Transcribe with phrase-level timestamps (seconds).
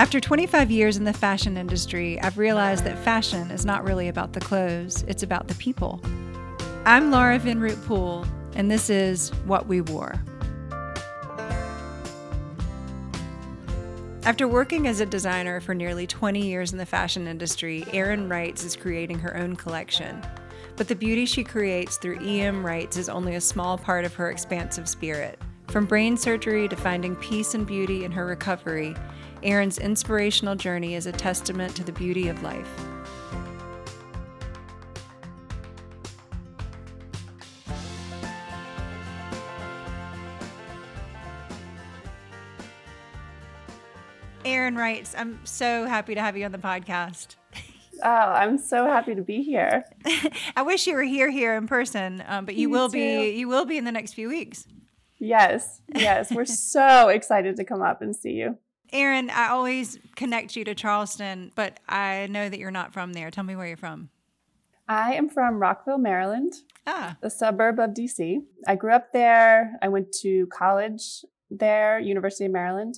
[0.00, 4.32] After 25 years in the fashion industry, I've realized that fashion is not really about
[4.32, 6.00] the clothes, it's about the people.
[6.86, 8.24] I'm Laura Vinroot Poole,
[8.54, 10.14] and this is What We Wore.
[14.24, 18.64] After working as a designer for nearly 20 years in the fashion industry, Erin Reitz
[18.64, 20.22] is creating her own collection.
[20.76, 24.30] But the beauty she creates through EM Reitz is only a small part of her
[24.30, 25.38] expansive spirit.
[25.68, 28.96] From brain surgery to finding peace and beauty in her recovery,
[29.42, 32.68] Erin's inspirational journey is a testament to the beauty of life.
[44.44, 47.36] Erin Reitz, I'm so happy to have you on the podcast.
[48.02, 49.84] Oh, I'm so happy to be here.
[50.56, 52.92] I wish you were here here in person, um, but you Me will too.
[52.94, 53.30] be.
[53.38, 54.66] You will be in the next few weeks.
[55.18, 58.56] Yes, yes, we're so excited to come up and see you.
[58.92, 63.30] Erin, I always connect you to Charleston, but I know that you're not from there.
[63.30, 64.10] Tell me where you're from.
[64.88, 66.54] I am from Rockville, Maryland,
[66.86, 67.16] ah.
[67.22, 68.42] a suburb of DC.
[68.66, 69.78] I grew up there.
[69.80, 72.96] I went to college there, University of Maryland.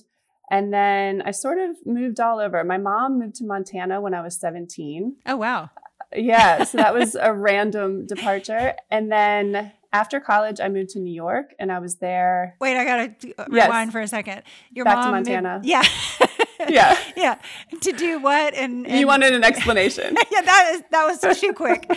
[0.49, 2.63] And then I sort of moved all over.
[2.63, 5.17] My mom moved to Montana when I was 17.
[5.25, 5.69] Oh, wow.
[6.15, 6.63] Yeah.
[6.63, 8.73] So that was a random departure.
[8.91, 12.57] And then after college, I moved to New York and I was there.
[12.59, 13.91] Wait, I got to uh, rewind yes.
[13.91, 14.41] for a second.
[14.71, 15.53] Your Back mom to Montana.
[15.55, 15.83] Moved, yeah.
[16.67, 16.97] yeah.
[17.15, 17.37] Yeah.
[17.79, 18.55] To do what?
[18.55, 20.17] And, and, you wanted an explanation.
[20.31, 21.85] yeah, that is that was too quick.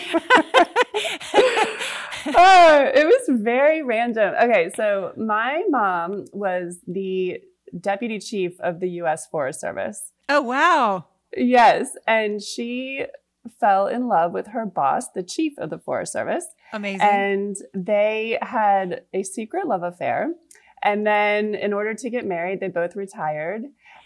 [2.35, 4.35] oh, it was very random.
[4.41, 7.41] Okay, so my mom was the
[7.81, 10.11] deputy chief of the US Forest Service.
[10.29, 11.05] Oh, wow.
[11.35, 13.05] Yes, and she
[13.49, 16.45] fell in love with her boss, the chief of the Forest Service.
[16.73, 17.01] Amazing.
[17.01, 20.33] And they had a secret love affair.
[20.83, 23.63] And then, in order to get married, they both retired.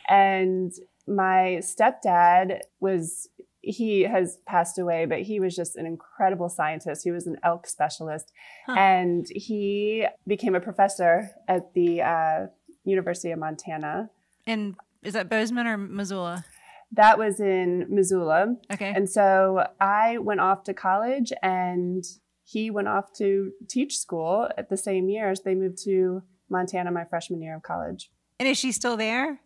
[0.08, 0.72] And
[1.08, 3.28] my stepdad was,
[3.62, 7.03] he has passed away, but he was just an incredible scientist.
[7.03, 8.31] He was an elk specialist.
[8.66, 8.75] Huh.
[8.78, 12.47] And he became a professor at the uh,
[12.85, 14.09] University of Montana.
[14.47, 16.46] And is that Bozeman or Missoula?
[16.94, 18.56] That was in Missoula.
[18.72, 18.94] Okay.
[18.96, 22.03] And so I went off to college and
[22.44, 26.91] he went off to teach school at the same year as they moved to Montana
[26.91, 28.12] my freshman year of college.
[28.40, 29.40] And is she still there?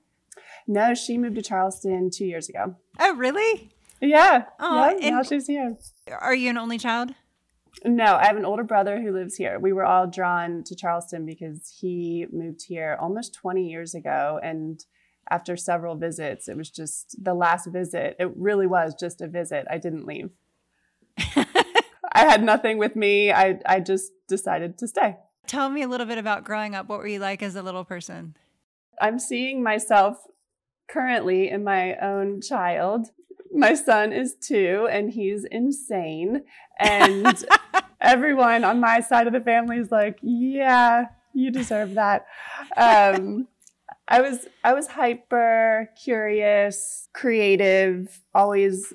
[0.68, 2.76] No, she moved to Charleston two years ago.
[3.00, 3.70] Oh, really?
[4.02, 4.46] Yeah.
[4.60, 5.78] Oh, yeah, now she's here.
[6.20, 7.12] Are you an only child?
[7.84, 9.60] No, I have an older brother who lives here.
[9.60, 14.40] We were all drawn to Charleston because he moved here almost 20 years ago.
[14.42, 14.84] And
[15.30, 18.16] after several visits, it was just the last visit.
[18.20, 19.66] It really was just a visit.
[19.70, 20.30] I didn't leave.
[21.18, 23.32] I had nothing with me.
[23.32, 25.18] I, I just decided to stay.
[25.48, 26.88] Tell me a little bit about growing up.
[26.88, 28.36] What were you like as a little person?
[29.00, 30.18] I'm seeing myself
[30.88, 33.08] currently in my own child.
[33.54, 36.44] My son is two and he's insane.
[36.80, 37.46] And
[38.02, 42.26] everyone on my side of the family is like, yeah, you deserve that.
[42.78, 43.48] Um,
[44.08, 48.94] I was I was hyper curious, creative, always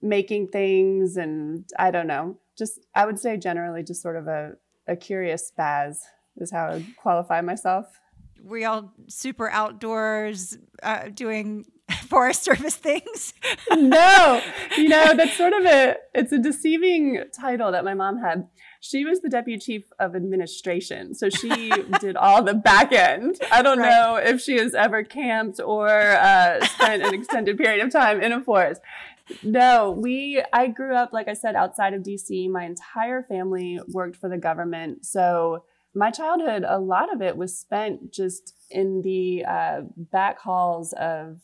[0.00, 2.38] making things and I don't know.
[2.56, 4.52] Just I would say generally just sort of a,
[4.86, 5.98] a curious spaz
[6.36, 7.86] is how I would qualify myself.
[8.42, 11.64] We all super outdoors uh, doing
[12.08, 13.34] Forest Service things?
[13.70, 14.40] no,
[14.76, 18.46] you know that's sort of a it's a deceiving title that my mom had.
[18.86, 23.38] She was the deputy chief of administration, so she did all the back end.
[23.50, 23.88] I don't right.
[23.88, 28.30] know if she has ever camped or uh, spent an extended period of time in
[28.30, 28.82] a forest.
[29.42, 32.50] No, we, I grew up, like I said, outside of DC.
[32.50, 35.06] My entire family worked for the government.
[35.06, 35.64] So
[35.94, 41.38] my childhood, a lot of it was spent just in the uh, back halls of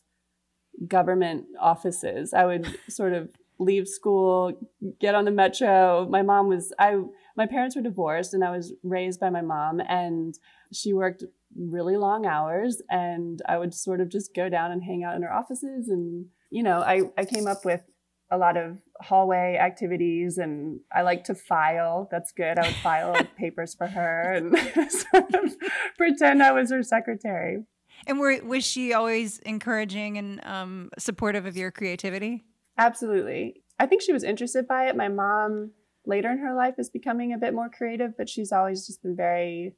[0.86, 2.34] government offices.
[2.34, 4.52] I would sort of leave school,
[5.00, 6.06] get on the metro.
[6.10, 6.98] My mom was, I,
[7.36, 10.38] my parents were divorced and I was raised by my mom and
[10.72, 11.24] she worked
[11.56, 15.22] really long hours and I would sort of just go down and hang out in
[15.22, 17.82] her offices and you know, I, I came up with
[18.30, 22.08] a lot of hallway activities and I like to file.
[22.10, 22.58] That's good.
[22.58, 24.56] I would file papers for her and
[24.90, 25.56] sort of
[25.96, 27.64] pretend I was her secretary.
[28.06, 32.44] And were, was she always encouraging and um, supportive of your creativity?
[32.78, 33.62] Absolutely.
[33.78, 34.96] I think she was interested by it.
[34.96, 35.72] My mom
[36.10, 39.16] later in her life is becoming a bit more creative, but she's always just been
[39.16, 39.74] very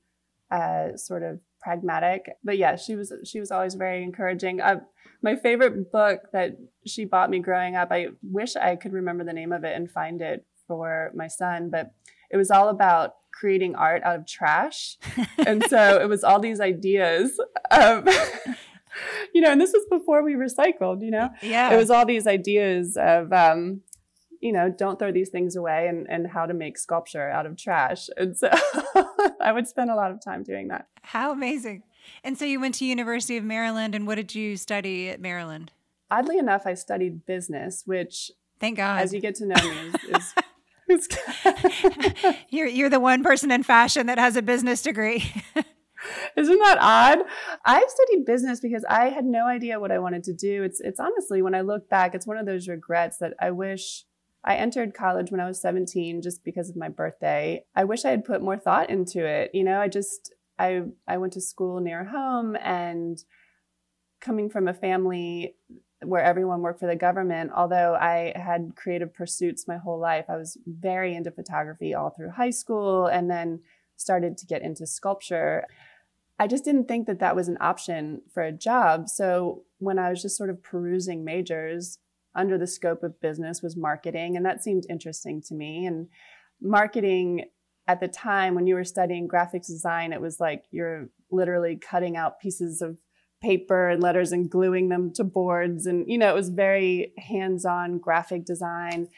[0.51, 2.27] uh, sort of pragmatic.
[2.43, 4.61] But yeah, she was she was always very encouraging.
[4.61, 4.81] Uh,
[5.23, 9.33] my favorite book that she bought me growing up, I wish I could remember the
[9.33, 11.93] name of it and find it for my son, but
[12.31, 14.97] it was all about creating art out of trash.
[15.47, 17.39] and so it was all these ideas
[17.71, 18.09] of
[19.35, 21.31] you know, and this was before we recycled, you know?
[21.41, 21.73] Yeah.
[21.73, 23.81] It was all these ideas of, um,
[24.43, 27.57] you know, don't throw these things away and, and how to make sculpture out of
[27.57, 28.11] trash.
[28.17, 28.51] And so
[29.41, 30.89] I would spend a lot of time doing that.
[31.03, 31.85] How amazing.
[32.25, 35.73] And so you went to University of Maryland and what did you study at Maryland?
[36.11, 39.01] Oddly enough, I studied business, which Thank God.
[39.01, 40.35] as you get to know me is,
[40.89, 41.09] is,
[41.45, 45.33] is you're you're the one person in fashion that has a business degree.
[46.37, 47.21] Isn't that odd?
[47.65, 50.65] I studied business because I had no idea what I wanted to do.
[50.65, 54.05] It's it's honestly when I look back, it's one of those regrets that I wish
[54.45, 57.65] I entered college when I was 17 just because of my birthday.
[57.77, 59.51] I wish I had put more thought into it.
[59.55, 63.19] You know, I just I I went to school near home and
[64.21, 65.57] coming from a family
[66.05, 70.37] where everyone worked for the government, although I had creative pursuits my whole life, I
[70.37, 73.61] was very into photography all through high school and then
[73.97, 75.65] started to get into sculpture.
[76.39, 79.09] I just didn't think that that was an option for a job.
[79.09, 81.99] So when I was just sort of perusing majors,
[82.35, 85.87] under the scope of business was marketing, and that seemed interesting to me.
[85.87, 86.09] And
[86.61, 87.47] marketing
[87.89, 92.17] at the time when you were studying graphics design, it was like you're literally cutting
[92.17, 92.97] out pieces of
[93.43, 95.87] paper and letters and gluing them to boards.
[95.87, 99.09] And, you know, it was very hands on graphic design.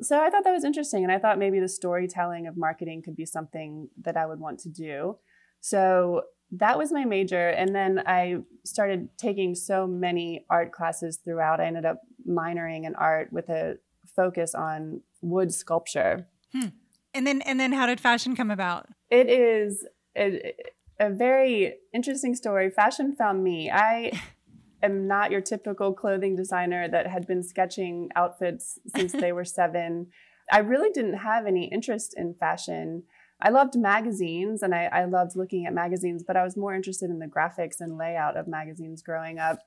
[0.00, 1.02] So I thought that was interesting.
[1.02, 4.60] And I thought maybe the storytelling of marketing could be something that I would want
[4.60, 5.18] to do.
[5.60, 6.22] So
[6.52, 7.48] that was my major.
[7.48, 11.60] And then I started taking so many art classes throughout.
[11.60, 13.78] I ended up minoring in art with a
[14.14, 16.26] focus on wood sculpture.
[16.52, 16.68] Hmm.
[17.14, 18.86] And then and then how did fashion come about?
[19.10, 20.54] It is a,
[21.00, 22.70] a very interesting story.
[22.70, 23.70] Fashion found me.
[23.70, 24.12] I
[24.82, 30.06] am not your typical clothing designer that had been sketching outfits since they were 7.
[30.50, 33.04] I really didn't have any interest in fashion.
[33.42, 37.10] I loved magazines and I, I, loved looking at magazines, but I was more interested
[37.10, 39.58] in the graphics and layout of magazines growing up.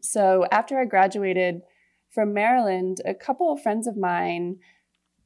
[0.00, 1.62] So after I graduated
[2.10, 4.58] from Maryland, a couple of friends of mine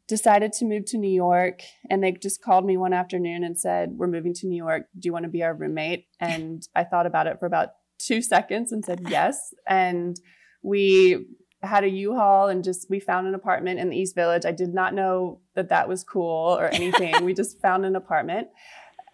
[0.07, 1.61] decided to move to New York
[1.91, 4.87] and they just called me one afternoon and said, We're moving to New York.
[4.99, 6.07] Do you want to be our roommate?
[6.19, 9.53] And I thought about it for about two seconds and said yes.
[9.69, 10.19] And
[10.63, 11.27] we
[11.63, 14.45] had a U-Haul and just we found an apartment in the East Village.
[14.45, 17.25] I did not know that that was cool or anything.
[17.25, 18.49] we just found an apartment.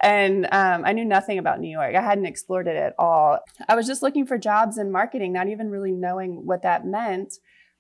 [0.00, 1.94] And um, I knew nothing about New York.
[1.94, 3.38] I hadn't explored it at all.
[3.68, 7.34] I was just looking for jobs in marketing, not even really knowing what that meant.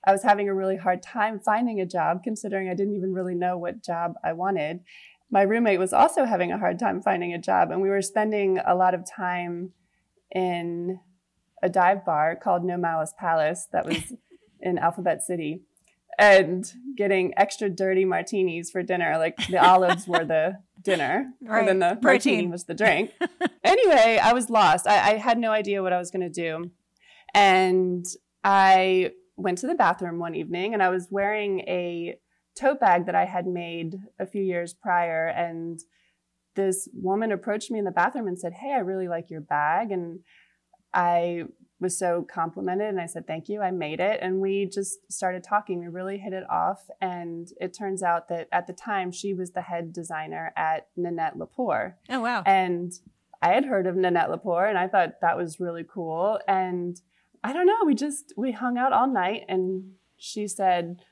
[0.06, 3.34] I was having a really hard time finding a job, considering I didn't even really
[3.34, 4.80] know what job I wanted.
[5.30, 8.58] My roommate was also having a hard time finding a job, and we were spending
[8.64, 9.72] a lot of time
[10.30, 11.00] in
[11.62, 14.14] a dive bar called No Malice Palace that was
[14.64, 15.62] in Alphabet City
[16.18, 19.16] and getting extra dirty martinis for dinner.
[19.18, 21.60] Like the olives were the dinner, right.
[21.60, 22.34] and then the Protein.
[22.34, 23.12] martini was the drink.
[23.62, 24.86] anyway, I was lost.
[24.86, 26.70] I, I had no idea what I was going to do.
[27.32, 28.06] And
[28.42, 32.16] I went to the bathroom one evening and I was wearing a
[32.56, 35.26] tote bag that I had made a few years prior.
[35.26, 35.80] And
[36.54, 39.90] this woman approached me in the bathroom and said, Hey, I really like your bag.
[39.90, 40.20] And
[40.92, 41.44] I
[41.80, 44.20] was so complimented and I said, Thank you, I made it.
[44.22, 45.80] And we just started talking.
[45.80, 46.88] We really hit it off.
[47.00, 51.36] And it turns out that at the time, she was the head designer at Nanette
[51.36, 51.94] Lepore.
[52.08, 52.42] Oh, wow.
[52.46, 52.92] And
[53.42, 56.38] I had heard of Nanette Lepore and I thought that was really cool.
[56.48, 57.00] And
[57.42, 61.02] I don't know, we just, we hung out all night and she said,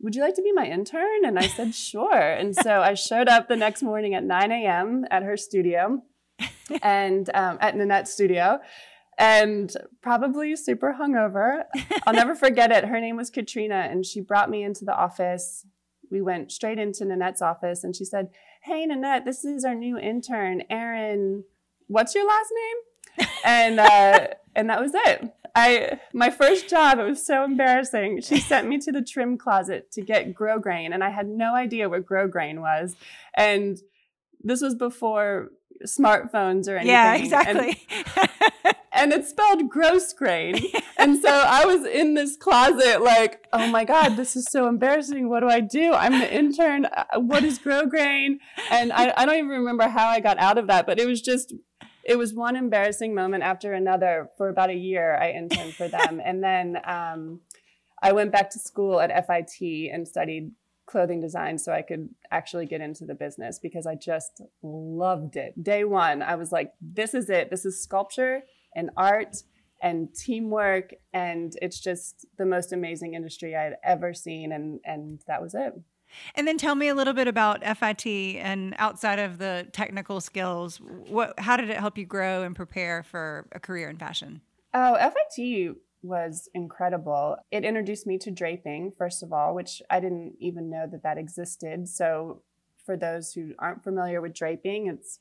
[0.00, 1.24] would you like to be my intern?
[1.24, 2.12] And I said, sure.
[2.12, 5.06] And so I showed up the next morning at 9 a.m.
[5.10, 6.02] at her studio
[6.82, 8.60] and um, at Nanette's studio
[9.18, 11.64] and probably super hungover.
[12.06, 12.84] I'll never forget it.
[12.84, 15.66] Her name was Katrina, and she brought me into the office.
[16.10, 18.28] We went straight into Nanette's office, and she said,
[18.62, 21.44] Hey, Nanette, this is our new intern, Erin.
[21.88, 23.28] What's your last name?
[23.44, 25.32] and uh, and that was it.
[25.54, 26.98] I my first job.
[26.98, 28.22] It was so embarrassing.
[28.22, 31.88] She sent me to the trim closet to get grosgrain, and I had no idea
[31.88, 32.96] what grosgrain was.
[33.34, 33.78] And
[34.42, 35.50] this was before
[35.84, 36.88] smartphones or anything.
[36.88, 37.86] Yeah, exactly.
[38.64, 40.58] And, and it's spelled gross grain.
[40.96, 45.28] and so I was in this closet like, oh my God, this is so embarrassing.
[45.28, 45.92] What do I do?
[45.92, 46.86] I'm the intern.
[47.14, 48.38] What is what is grosgrain?
[48.70, 51.20] And I, I don't even remember how I got out of that, but it was
[51.20, 51.54] just,
[52.04, 55.16] it was one embarrassing moment after another for about a year.
[55.16, 56.20] I interned for them.
[56.24, 57.40] and then um,
[58.02, 60.52] I went back to school at FIT and studied
[60.86, 65.62] clothing design so I could actually get into the business because I just loved it.
[65.62, 67.50] Day one, I was like, this is it.
[67.50, 68.42] This is sculpture
[68.74, 69.36] and art
[69.82, 75.20] and teamwork and it's just the most amazing industry I had ever seen and and
[75.26, 75.74] that was it.
[76.34, 80.78] And then tell me a little bit about FIT and outside of the technical skills,
[80.78, 84.40] what how did it help you grow and prepare for a career in fashion?
[84.74, 87.36] Oh, FIT was incredible.
[87.50, 91.18] It introduced me to draping, first of all, which I didn't even know that that
[91.18, 91.88] existed.
[91.88, 92.42] So,
[92.84, 95.20] for those who aren't familiar with draping, it's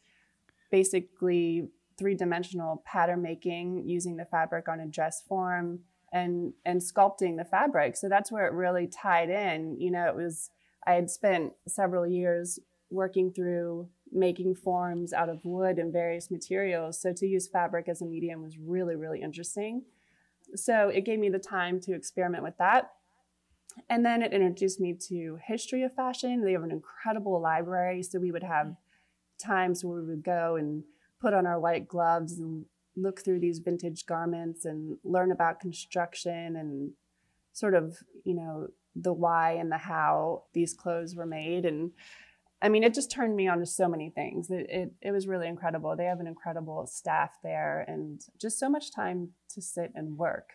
[0.72, 7.38] basically three dimensional pattern making using the fabric on a dress form and and sculpting
[7.38, 7.96] the fabric.
[7.96, 9.80] So that's where it really tied in.
[9.80, 10.50] You know, it was
[10.86, 12.60] I had spent several years
[12.90, 17.00] working through making forms out of wood and various materials.
[17.00, 19.84] So to use fabric as a medium was really, really interesting.
[20.56, 22.92] So it gave me the time to experiment with that.
[23.90, 26.44] And then it introduced me to history of fashion.
[26.44, 28.04] They have an incredible library.
[28.04, 28.76] So we would have
[29.42, 30.84] times where we would go and
[31.20, 32.66] put on our white gloves and
[32.96, 36.92] look through these vintage garments and learn about construction and
[37.54, 41.66] sort of, you know, the why and the how these clothes were made.
[41.66, 41.92] And
[42.62, 44.52] I mean, it just turned me on to so many things.
[44.52, 45.96] It, it, it was really incredible.
[45.96, 50.52] They have an incredible staff there and just so much time to sit and work,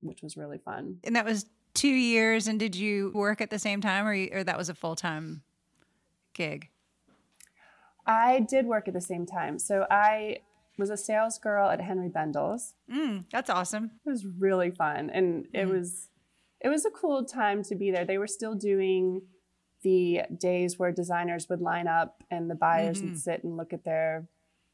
[0.00, 0.98] which was really fun.
[1.02, 2.46] And that was two years.
[2.46, 4.94] And did you work at the same time or, you, or that was a full
[4.94, 5.42] time
[6.32, 6.68] gig?
[8.06, 9.58] I did work at the same time.
[9.58, 10.38] So I
[10.78, 12.74] was a sales girl at Henry Bendel's.
[12.92, 13.90] Mm, that's awesome.
[14.06, 15.10] It was really fun.
[15.10, 15.72] And it mm.
[15.72, 16.08] was
[16.60, 18.04] it was a cool time to be there.
[18.04, 19.22] They were still doing
[19.82, 23.10] the days where designers would line up and the buyers mm-hmm.
[23.10, 24.26] would sit and look at their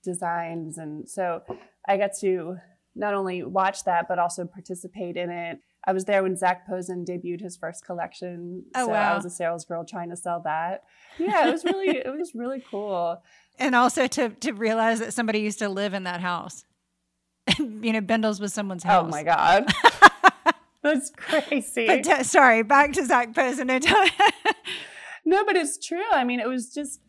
[0.03, 0.79] designs.
[0.79, 1.43] And so
[1.87, 2.59] I got to
[2.95, 5.59] not only watch that, but also participate in it.
[5.85, 8.65] I was there when Zac Posen debuted his first collection.
[8.75, 9.13] Oh, so wow.
[9.13, 10.85] I was a sales girl trying to sell that.
[11.19, 13.23] Yeah, it was really, it was really cool.
[13.59, 16.65] And also to to realize that somebody used to live in that house.
[17.59, 19.05] you know, Bendel's was someone's house.
[19.07, 19.71] Oh my God.
[20.83, 21.87] That's crazy.
[21.87, 23.69] But t- sorry, back to Zac Posen.
[25.25, 26.11] no, but it's true.
[26.13, 27.01] I mean, it was just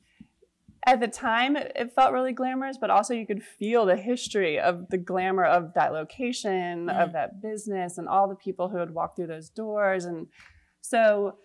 [0.85, 4.59] at the time it, it, felt really glamorous, but also you could feel the history
[4.59, 8.91] of the glamour of that location, of that business, and all the people who had
[8.91, 10.05] walked through those doors.
[10.05, 10.27] And
[10.81, 11.37] so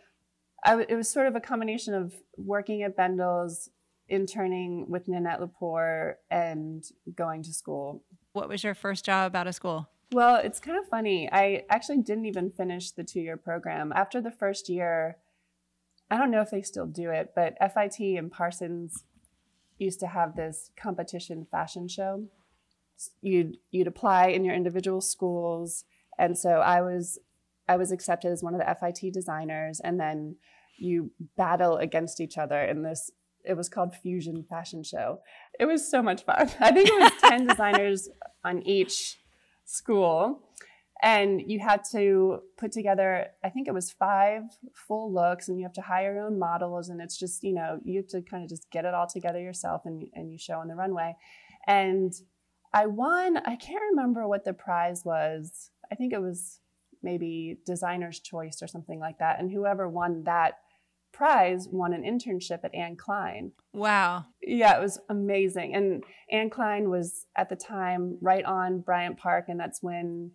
[0.64, 3.70] I, it was sort of a combination of working at Bendel's,
[4.08, 6.84] interning with Nanette Lepore, and
[7.14, 8.02] going to school.
[8.32, 9.88] What was your first job out of school?
[10.12, 11.28] Well, it's kind of funny.
[11.30, 13.92] I actually didn't even finish the two year program.
[13.94, 15.18] After the first year,
[16.10, 19.04] I don't know if they still do it, but FIT and Parsons
[19.78, 22.24] used to have this competition fashion show.
[23.20, 25.84] You'd you'd apply in your individual schools,
[26.18, 27.18] and so I was
[27.68, 30.36] I was accepted as one of the FIT designers, and then
[30.78, 33.10] you battle against each other in this.
[33.44, 35.20] It was called Fusion Fashion Show.
[35.60, 36.50] It was so much fun.
[36.60, 38.08] I think it was ten designers
[38.44, 39.18] on each
[39.64, 40.42] school,
[41.02, 44.42] and you had to put together i think it was five
[44.74, 47.78] full looks and you have to hire your own models and it's just you know
[47.84, 50.54] you have to kind of just get it all together yourself and, and you show
[50.54, 51.14] on the runway
[51.66, 52.14] and
[52.72, 56.60] i won i can't remember what the prize was i think it was
[57.02, 60.54] maybe designer's choice or something like that and whoever won that
[61.12, 63.52] prize won an internship at Anne Klein.
[63.72, 64.26] Wow.
[64.42, 65.74] Yeah, it was amazing.
[65.74, 70.32] And Anne Klein was at the time right on Bryant Park, and that's when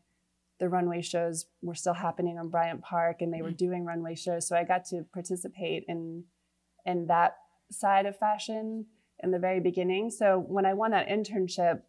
[0.64, 3.58] the runway shows were still happening on Bryant Park and they were mm.
[3.58, 4.48] doing runway shows.
[4.48, 6.24] So I got to participate in
[6.86, 7.36] in that
[7.70, 8.86] side of fashion
[9.22, 10.10] in the very beginning.
[10.10, 11.82] So when I won that internship,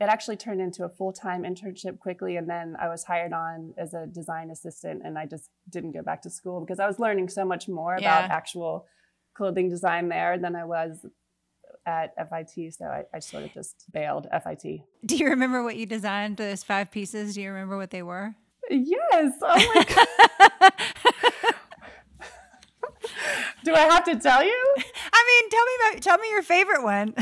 [0.00, 3.92] it actually turned into a full-time internship quickly and then I was hired on as
[3.92, 7.28] a design assistant and I just didn't go back to school because I was learning
[7.28, 8.18] so much more yeah.
[8.18, 8.86] about actual
[9.34, 11.04] clothing design there than I was
[11.86, 14.80] at FIT, so I, I sort of just bailed FIT.
[15.04, 17.34] Do you remember what you designed those five pieces?
[17.34, 18.34] Do you remember what they were?
[18.70, 19.34] Yes.
[19.42, 20.72] Oh my god.
[23.64, 24.74] Do I have to tell you?
[24.76, 27.14] I mean, tell me about tell me your favorite one.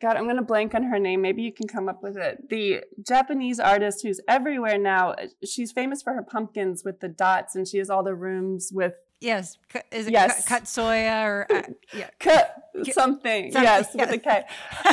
[0.00, 1.22] God, I'm gonna blank on her name.
[1.22, 2.48] Maybe you can come up with it.
[2.50, 5.14] The Japanese artist who's everywhere now.
[5.44, 8.94] She's famous for her pumpkins with the dots, and she has all the rooms with
[9.22, 9.56] Yes.
[9.90, 10.46] Is it yes.
[10.46, 11.62] Katsuya or uh,
[11.94, 12.10] yeah.
[12.18, 12.92] Cut something.
[12.92, 13.52] something.
[13.52, 14.42] Yes, yes, with a K.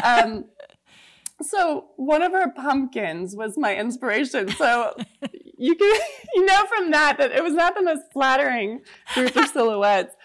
[0.04, 0.46] Um,
[1.42, 4.50] so one of her pumpkins was my inspiration.
[4.50, 4.96] So
[5.58, 6.00] you can
[6.36, 8.82] you know from that that it was not the most flattering
[9.16, 10.16] group of silhouettes.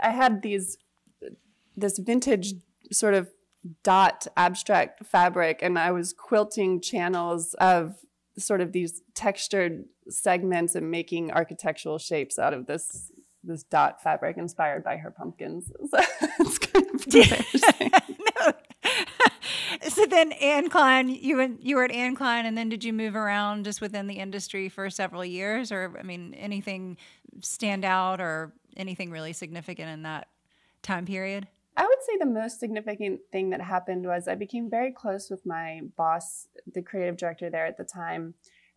[0.00, 0.76] I had these
[1.76, 2.54] this vintage
[2.92, 3.30] sort of
[3.82, 7.96] dot abstract fabric and I was quilting channels of
[8.38, 13.10] sort of these textured segments and making architectural shapes out of this
[13.46, 15.70] this dot fabric inspired by her pumpkins.
[15.90, 15.98] So
[16.40, 17.06] it's kind of
[18.36, 18.52] no.
[19.88, 23.14] so then Anne Klein, you you were at Anne Klein, and then did you move
[23.14, 26.96] around just within the industry for several years, or I mean, anything
[27.40, 30.28] stand out or anything really significant in that
[30.82, 31.48] time period?
[31.76, 35.44] I would say the most significant thing that happened was I became very close with
[35.44, 38.34] my boss, the creative director there at the time.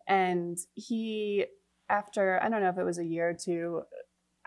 [0.08, 1.46] And he,
[1.88, 3.82] after, I don't know if it was a year or two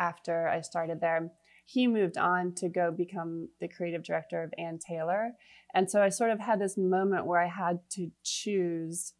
[0.01, 1.31] after I started there,
[1.65, 5.34] he moved on to go become the creative director of Ann Taylor.
[5.74, 9.13] And so I sort of had this moment where I had to choose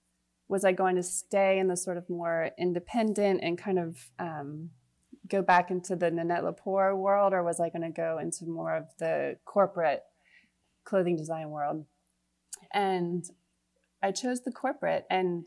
[0.50, 4.72] was I going to stay in the sort of more independent and kind of um,
[5.30, 8.76] go back into the Nanette Lepore world, or was I going to go into more
[8.76, 10.04] of the corporate
[10.84, 11.86] clothing design world?
[12.74, 13.24] And
[14.04, 15.46] I chose the corporate, and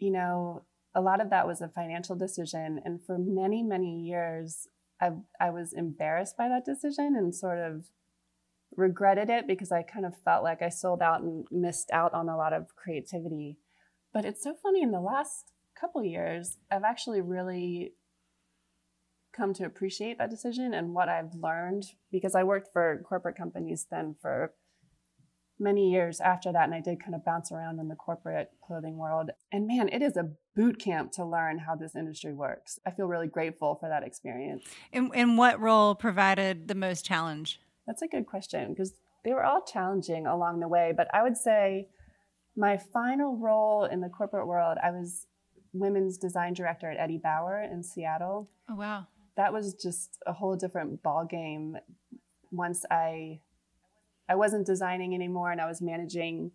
[0.00, 0.64] you know,
[0.94, 2.80] a lot of that was a financial decision.
[2.84, 4.68] And for many, many years,
[5.00, 5.10] I,
[5.40, 7.86] I was embarrassed by that decision and sort of
[8.76, 12.28] regretted it because I kind of felt like I sold out and missed out on
[12.28, 13.58] a lot of creativity.
[14.12, 17.94] But it's so funny in the last couple years, I've actually really
[19.32, 23.86] come to appreciate that decision and what I've learned because I worked for corporate companies
[23.90, 24.52] then for
[25.64, 28.96] many years after that and I did kind of bounce around in the corporate clothing
[28.96, 32.78] world and man it is a boot camp to learn how this industry works.
[32.86, 34.64] I feel really grateful for that experience.
[34.92, 37.60] And, and what role provided the most challenge?
[37.86, 38.92] That's a good question because
[39.24, 41.88] they were all challenging along the way, but I would say
[42.56, 45.26] my final role in the corporate world, I was
[45.72, 48.48] women's design director at Eddie Bauer in Seattle.
[48.70, 49.06] Oh wow
[49.36, 51.76] that was just a whole different ball game
[52.50, 53.40] once I
[54.28, 56.52] I wasn't designing anymore and I was managing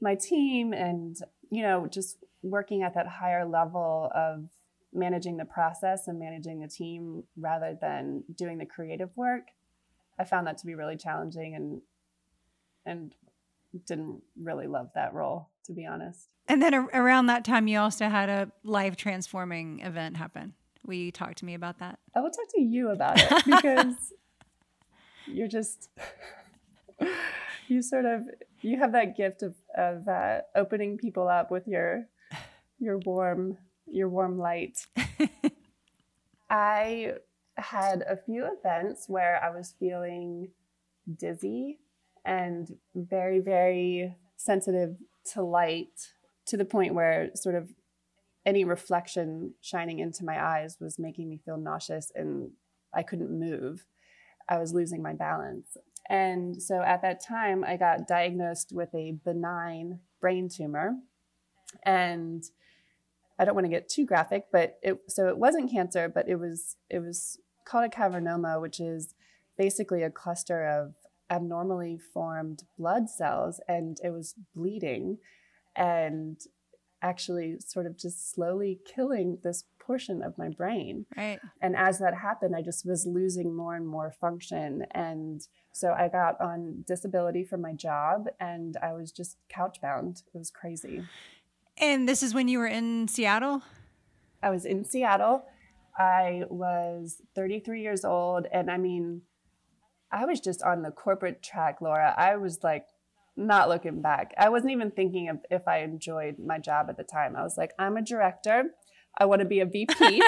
[0.00, 1.16] my team and
[1.50, 4.48] you know just working at that higher level of
[4.92, 9.48] managing the process and managing the team rather than doing the creative work.
[10.18, 11.82] I found that to be really challenging and
[12.86, 13.14] and
[13.86, 16.28] didn't really love that role to be honest.
[16.48, 20.54] And then around that time you also had a life transforming event happen.
[20.86, 21.98] Will you talk to me about that?
[22.14, 24.14] I will talk to you about it because
[25.26, 25.90] you're just
[27.68, 28.22] you sort of
[28.60, 32.06] you have that gift of of uh, opening people up with your
[32.78, 34.86] your warm your warm light.
[36.50, 37.14] I
[37.56, 40.48] had a few events where I was feeling
[41.18, 41.78] dizzy
[42.24, 44.96] and very very sensitive
[45.32, 46.12] to light
[46.46, 47.70] to the point where sort of
[48.46, 52.50] any reflection shining into my eyes was making me feel nauseous and
[52.94, 53.84] I couldn't move.
[54.48, 55.76] I was losing my balance.
[56.08, 60.96] And so at that time, I got diagnosed with a benign brain tumor.
[61.84, 62.44] And
[63.38, 66.36] I don't want to get too graphic, but it so it wasn't cancer, but it
[66.36, 69.14] was it was called a cavernoma, which is
[69.56, 70.94] basically a cluster of
[71.30, 75.18] abnormally formed blood cells and it was bleeding
[75.76, 76.40] and
[77.02, 81.06] actually sort of just slowly killing this portion of my brain.
[81.16, 81.40] Right.
[81.62, 84.84] And as that happened, I just was losing more and more function.
[84.90, 85.40] And
[85.72, 90.22] so I got on disability from my job and I was just couch bound.
[90.34, 91.04] It was crazy.
[91.78, 93.62] And this is when you were in Seattle?
[94.42, 95.46] I was in Seattle.
[95.98, 98.46] I was 33 years old.
[98.52, 99.22] And I mean,
[100.12, 102.14] I was just on the corporate track, Laura.
[102.14, 102.84] I was like
[103.38, 104.34] not looking back.
[104.36, 107.36] I wasn't even thinking of if I enjoyed my job at the time.
[107.36, 108.74] I was like, I'm a director.
[109.18, 110.22] I want to be a VP.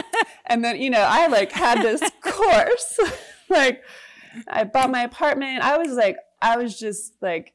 [0.46, 2.98] and then, you know, I like had this course.
[3.48, 3.82] like
[4.48, 5.62] I bought my apartment.
[5.62, 7.54] I was like, I was just like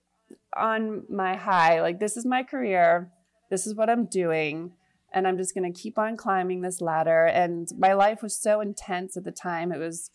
[0.56, 1.82] on my high.
[1.82, 3.12] Like, this is my career.
[3.50, 4.72] This is what I'm doing.
[5.14, 7.26] And I'm just going to keep on climbing this ladder.
[7.26, 9.72] And my life was so intense at the time.
[9.72, 10.10] It was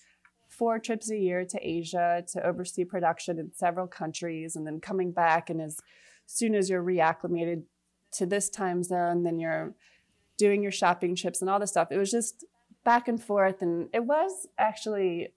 [0.49, 5.13] four trips a year to Asia to oversee production in several countries and then coming
[5.13, 5.49] back.
[5.49, 5.79] And as
[6.27, 7.63] soon as you're reacclimated
[8.13, 9.75] to this time zone, then you're
[10.41, 11.93] doing your shopping trips and all this stuff.
[11.93, 12.45] It was just
[12.85, 13.63] back and forth.
[13.63, 15.35] And it was actually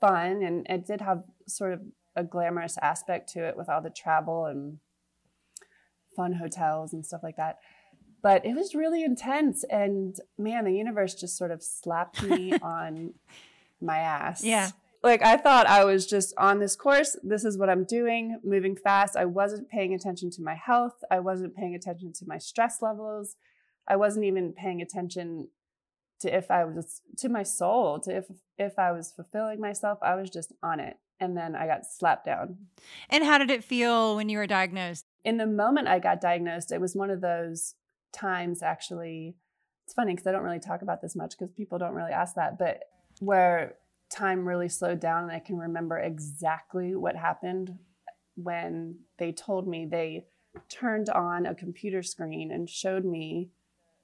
[0.00, 0.42] fun.
[0.42, 1.80] And it did have sort of
[2.14, 4.78] a glamorous aspect to it with all the travel and
[6.14, 7.58] fun hotels and stuff like that
[8.22, 13.12] but it was really intense and man the universe just sort of slapped me on
[13.80, 14.42] my ass.
[14.42, 14.70] Yeah.
[15.02, 17.16] Like I thought I was just on this course.
[17.22, 19.16] This is what I'm doing, moving fast.
[19.16, 21.04] I wasn't paying attention to my health.
[21.10, 23.36] I wasn't paying attention to my stress levels.
[23.88, 25.48] I wasn't even paying attention
[26.20, 28.26] to if I was to my soul, to if
[28.58, 29.98] if I was fulfilling myself.
[30.02, 30.96] I was just on it.
[31.18, 32.58] And then I got slapped down.
[33.08, 35.06] And how did it feel when you were diagnosed?
[35.24, 37.74] In the moment I got diagnosed, it was one of those
[38.12, 39.36] times actually.
[39.84, 42.34] It's funny because I don't really talk about this much because people don't really ask
[42.34, 42.80] that, but
[43.20, 43.76] where
[44.10, 47.78] time really slowed down and I can remember exactly what happened
[48.34, 50.26] when they told me they
[50.68, 53.50] turned on a computer screen and showed me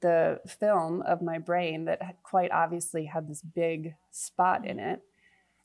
[0.03, 5.01] the film of my brain that quite obviously had this big spot in it.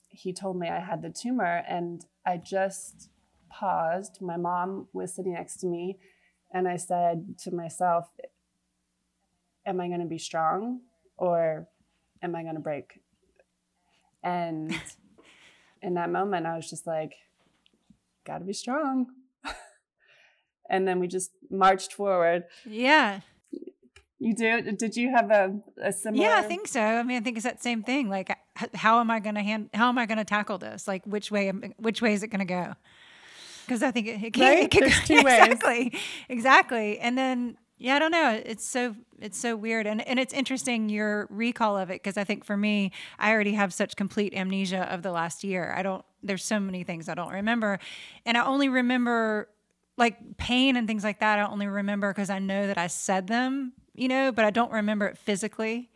[0.10, 3.10] he told me I had the tumor, and I just
[3.50, 4.21] paused.
[4.21, 5.97] My mom was sitting next to me,
[6.52, 8.08] and I said to myself,
[9.65, 10.80] Am I going to be strong
[11.17, 11.67] or
[12.23, 13.02] am I going to break?
[14.23, 14.73] And
[15.82, 17.13] in that moment, I was just like,
[18.26, 19.08] Gotta be strong.
[20.69, 22.45] and then we just marched forward.
[22.65, 23.21] Yeah.
[24.27, 24.61] You do?
[24.73, 26.21] Did you have a, a similar?
[26.21, 26.81] Yeah, I think so.
[26.81, 28.09] I mean, I think it's that same thing.
[28.09, 28.37] Like,
[28.73, 29.69] how am I going to hand?
[29.73, 30.85] How am I going to tackle this?
[30.85, 31.49] Like, which way?
[31.77, 32.73] Which way is it going to go?
[33.65, 34.43] Because I think it, it can.
[34.43, 34.63] Right?
[34.65, 35.51] It can There's two exactly, ways.
[35.53, 35.99] Exactly.
[36.27, 36.99] Exactly.
[36.99, 38.41] And then, yeah, I don't know.
[38.45, 42.25] It's so it's so weird, and and it's interesting your recall of it because I
[42.25, 45.73] think for me, I already have such complete amnesia of the last year.
[45.73, 46.03] I don't.
[46.21, 47.79] There's so many things I don't remember,
[48.25, 49.47] and I only remember
[49.95, 51.39] like pain and things like that.
[51.39, 54.71] I only remember because I know that I said them you know, but I don't
[54.71, 55.89] remember it physically.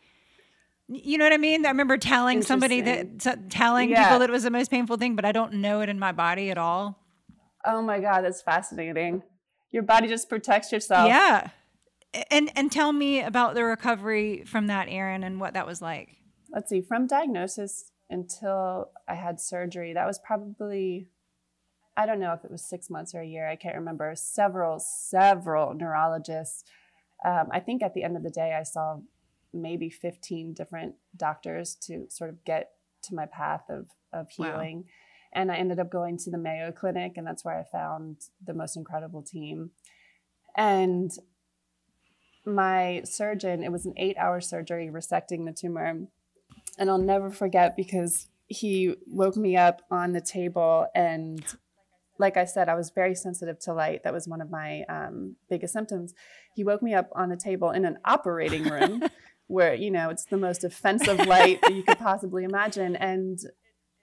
[0.88, 1.64] You know what I mean?
[1.64, 4.04] I remember telling somebody that telling yeah.
[4.04, 6.12] people that it was the most painful thing, but I don't know it in my
[6.12, 6.98] body at all.
[7.64, 9.22] Oh my god, that's fascinating.
[9.70, 11.08] Your body just protects yourself.
[11.08, 11.48] Yeah.
[12.30, 16.16] And and tell me about the recovery from that, Erin, and what that was like.
[16.52, 16.82] Let's see.
[16.82, 21.08] From diagnosis until I had surgery, that was probably
[21.96, 23.48] I don't know if it was 6 months or a year.
[23.48, 24.12] I can't remember.
[24.14, 26.64] Several several neurologists
[27.24, 28.98] um, I think at the end of the day, I saw
[29.52, 32.70] maybe 15 different doctors to sort of get
[33.02, 34.78] to my path of, of healing.
[34.78, 34.84] Wow.
[35.34, 38.54] And I ended up going to the Mayo Clinic, and that's where I found the
[38.54, 39.70] most incredible team.
[40.56, 41.10] And
[42.44, 46.06] my surgeon, it was an eight hour surgery resecting the tumor.
[46.78, 51.42] And I'll never forget because he woke me up on the table and
[52.18, 54.04] like I said, I was very sensitive to light.
[54.04, 56.14] That was one of my um, biggest symptoms.
[56.54, 59.02] He woke me up on a table in an operating room
[59.46, 62.96] where, you know, it's the most offensive light that you could possibly imagine.
[62.96, 63.38] And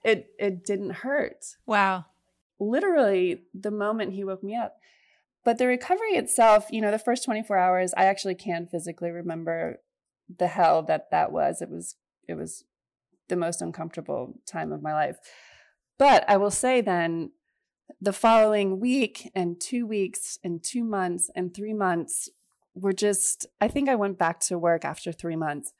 [0.04, 1.56] it, it didn't hurt.
[1.66, 2.06] Wow.
[2.58, 4.76] Literally, the moment he woke me up.
[5.44, 9.80] But the recovery itself, you know, the first 24 hours, I actually can physically remember
[10.38, 11.62] the hell that that was.
[11.62, 11.96] It was,
[12.28, 12.64] it was
[13.28, 15.16] the most uncomfortable time of my life.
[15.98, 17.30] But I will say then,
[18.00, 22.28] the following week and two weeks and two months and three months
[22.74, 25.72] were just, I think I went back to work after three months.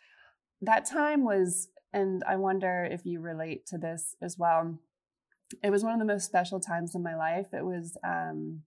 [0.60, 4.78] That time was, and I wonder if you relate to this as well.
[5.62, 7.48] It was one of the most special times in my life.
[7.52, 8.62] It was, um,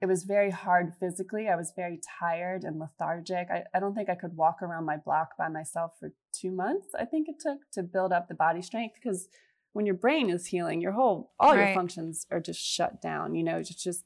[0.00, 1.48] it was very hard physically.
[1.48, 3.48] I was very tired and lethargic.
[3.50, 6.88] I, I don't think I could walk around my block by myself for two months.
[6.98, 9.28] I think it took to build up the body strength because
[9.72, 11.66] when your brain is healing, your whole all right.
[11.66, 13.34] your functions are just shut down.
[13.34, 14.04] You know, just just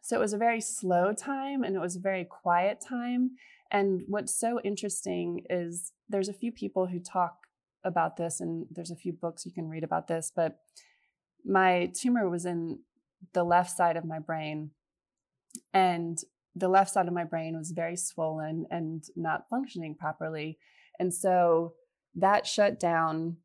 [0.00, 3.32] so it was a very slow time and it was a very quiet time.
[3.70, 7.34] And what's so interesting is there's a few people who talk
[7.84, 10.30] about this, and there's a few books you can read about this.
[10.34, 10.58] But
[11.44, 12.80] my tumor was in
[13.32, 14.70] the left side of my brain,
[15.72, 16.18] and
[16.54, 20.58] the left side of my brain was very swollen and not functioning properly.
[20.98, 21.72] And so
[22.14, 23.38] that shut down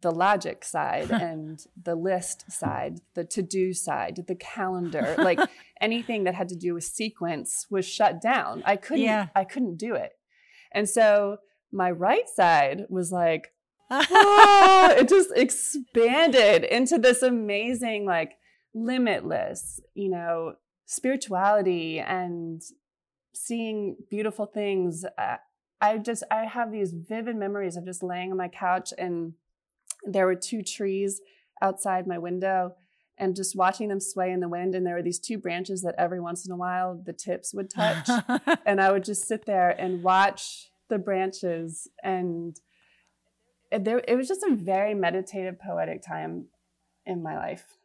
[0.00, 5.40] the logic side and the list side, the to do side, the calendar, like
[5.80, 8.62] anything that had to do with sequence was shut down.
[8.64, 9.28] I couldn't yeah.
[9.34, 10.12] I couldn't do it.
[10.72, 11.38] And so
[11.72, 13.52] my right side was like
[13.90, 18.32] it just expanded into this amazing like
[18.74, 20.54] limitless, you know,
[20.86, 22.62] spirituality and
[23.34, 25.04] seeing beautiful things.
[25.80, 29.34] I just I have these vivid memories of just laying on my couch and
[30.06, 31.20] there were two trees
[31.62, 32.74] outside my window
[33.16, 34.74] and just watching them sway in the wind.
[34.74, 37.70] And there were these two branches that every once in a while the tips would
[37.70, 38.08] touch.
[38.66, 41.88] and I would just sit there and watch the branches.
[42.02, 42.58] And
[43.70, 46.46] it, there, it was just a very meditative, poetic time
[47.06, 47.76] in my life,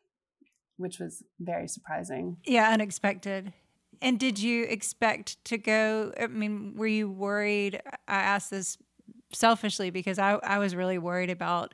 [0.78, 2.38] which was very surprising.
[2.46, 3.54] Yeah, unexpected.
[4.02, 6.14] And did you expect to go?
[6.20, 7.82] I mean, were you worried?
[8.08, 8.78] I asked this
[9.34, 11.74] selfishly because I, I was really worried about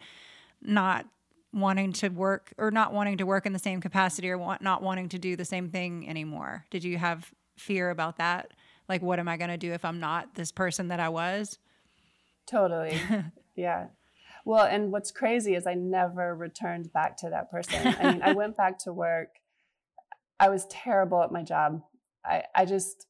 [0.67, 1.06] not
[1.54, 4.84] wanting to work or not wanting to work in the same capacity or want, not
[4.84, 6.65] wanting to do the same thing anymore?
[6.69, 8.51] Did you have fear about that?
[8.89, 11.58] Like, what am I going to do if I'm not this person that I was?
[12.45, 12.99] Totally.
[13.56, 13.88] yeah.
[14.43, 17.95] Well, and what's crazy is I never returned back to that person.
[17.99, 19.30] I mean, I went back to work.
[20.39, 21.82] I was terrible at my job.
[22.23, 23.08] I, I just,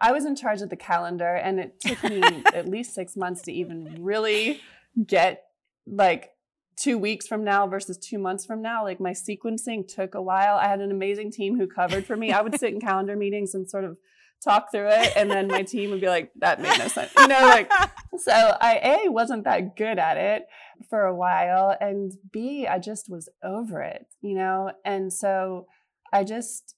[0.00, 2.22] I was in charge of the calendar, and it took me
[2.54, 4.60] at least six months to even really
[5.04, 5.46] get
[5.86, 6.30] like
[6.76, 8.84] two weeks from now versus two months from now.
[8.84, 10.56] Like my sequencing took a while.
[10.56, 12.32] I had an amazing team who covered for me.
[12.32, 13.96] I would sit in calendar meetings and sort of
[14.44, 17.26] talk through it and then my team would be like that made no sense you
[17.26, 17.72] know like
[18.18, 20.46] so i a wasn't that good at it
[20.90, 25.66] for a while and b i just was over it you know and so
[26.12, 26.74] i just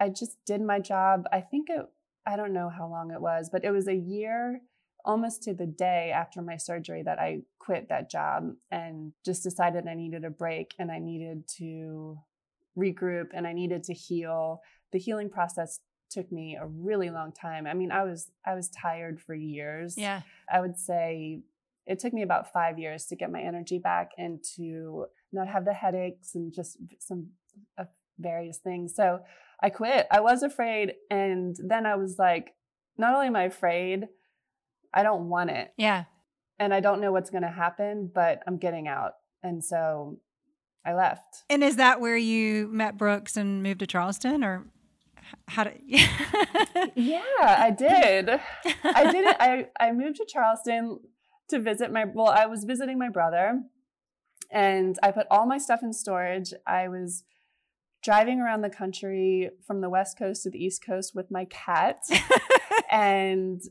[0.00, 1.84] i just did my job i think it
[2.26, 4.60] i don't know how long it was but it was a year
[5.04, 9.86] almost to the day after my surgery that i quit that job and just decided
[9.86, 12.18] i needed a break and i needed to
[12.76, 14.60] regroup and i needed to heal
[14.92, 15.80] the healing process
[16.14, 17.66] took me a really long time.
[17.66, 19.96] I mean, I was I was tired for years.
[19.98, 20.22] Yeah.
[20.50, 21.42] I would say
[21.86, 25.66] it took me about 5 years to get my energy back and to not have
[25.66, 27.28] the headaches and just some
[27.76, 27.84] uh,
[28.18, 28.94] various things.
[28.94, 29.20] So,
[29.60, 30.06] I quit.
[30.10, 32.54] I was afraid and then I was like
[32.96, 34.08] not only am I afraid,
[34.94, 35.72] I don't want it.
[35.76, 36.04] Yeah.
[36.58, 39.14] And I don't know what's going to happen, but I'm getting out.
[39.42, 40.20] And so
[40.86, 41.42] I left.
[41.50, 44.64] And is that where you met Brooks and moved to Charleston or
[45.48, 45.80] how did
[46.94, 51.00] yeah i did i did it I, I moved to charleston
[51.48, 53.62] to visit my well i was visiting my brother
[54.50, 57.24] and i put all my stuff in storage i was
[58.02, 62.02] driving around the country from the west coast to the east coast with my cat
[62.90, 63.62] and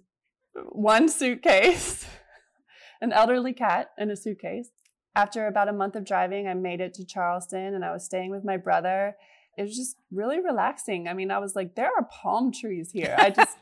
[0.69, 2.05] one suitcase
[3.01, 4.69] an elderly cat in a suitcase
[5.15, 8.29] after about a month of driving i made it to charleston and i was staying
[8.29, 9.15] with my brother
[9.57, 11.07] it was just really relaxing.
[11.07, 13.15] I mean, I was like, there are palm trees here.
[13.17, 13.57] I just,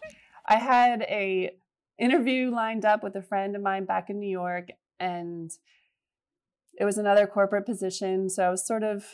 [0.47, 1.51] I had a
[1.99, 5.51] interview lined up with a friend of mine back in New York, and
[6.80, 8.30] it was another corporate position.
[8.30, 9.06] So I was sort of,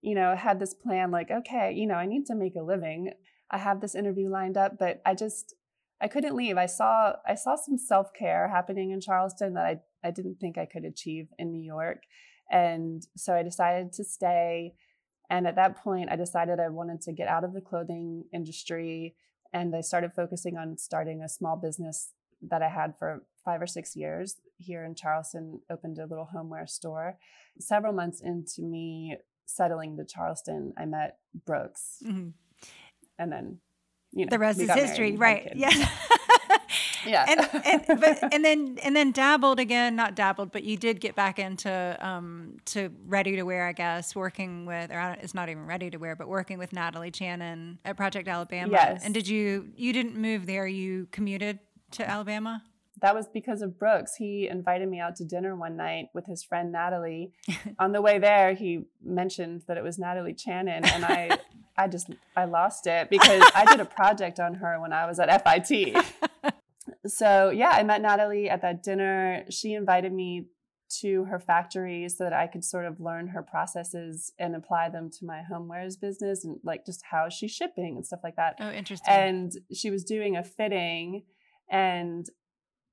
[0.00, 3.12] you know, had this plan like, okay, you know, I need to make a living.
[3.50, 5.54] I have this interview lined up, but I just,
[6.00, 6.56] I couldn't leave.
[6.56, 10.56] I saw, I saw some self care happening in Charleston that I, I didn't think
[10.56, 12.02] I could achieve in New York,
[12.50, 14.74] and so I decided to stay
[15.30, 19.14] and at that point, I decided I wanted to get out of the clothing industry.
[19.52, 23.66] And I started focusing on starting a small business that I had for five or
[23.66, 27.18] six years here in Charleston, opened a little homeware store.
[27.58, 32.02] Several months into me settling to Charleston, I met Brooks.
[32.06, 32.28] Mm-hmm.
[33.18, 33.58] And then,
[34.12, 35.52] you know, the rest is history, right?
[35.54, 35.70] Yeah.
[37.06, 37.24] yeah.
[37.28, 41.14] and, and, but, and then and then dabbled again, not dabbled, but you did get
[41.14, 45.66] back into um, to ready to wear, I guess, working with or it's not even
[45.66, 48.72] ready to wear, but working with Natalie Chanin at Project Alabama.
[48.72, 49.02] Yes.
[49.04, 50.66] And did you you didn't move there?
[50.66, 51.58] You commuted
[51.92, 52.62] to Alabama.
[53.00, 54.16] That was because of Brooks.
[54.16, 57.32] He invited me out to dinner one night with his friend Natalie.
[57.78, 61.38] On the way there, he mentioned that it was Natalie Chanin, and I,
[61.78, 65.18] I just I lost it because I did a project on her when I was
[65.18, 65.96] at FIT
[67.06, 69.44] so yeah, I met Natalie at that dinner.
[69.50, 70.46] She invited me
[71.00, 75.10] to her factory so that I could sort of learn her processes and apply them
[75.18, 78.56] to my homewares business and like just how she's shipping and stuff like that.
[78.58, 79.12] Oh, interesting.
[79.12, 81.24] And she was doing a fitting
[81.70, 82.26] and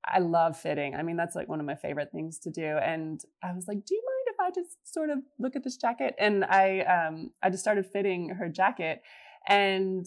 [0.04, 0.94] I love fitting.
[0.94, 2.64] I mean, that's like one of my favorite things to do.
[2.64, 5.76] And I was like, "Do you mind if I just sort of look at this
[5.76, 9.02] jacket?" And I um I just started fitting her jacket
[9.48, 10.06] and